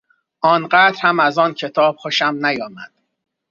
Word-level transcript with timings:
آنقدر 0.41 0.97
هم 1.01 1.19
از 1.19 1.37
آن 1.37 1.53
کتاب 1.53 1.95
خوشم 1.95 2.37
نیامد. 2.45 2.91